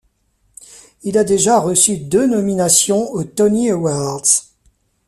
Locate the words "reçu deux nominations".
1.59-3.11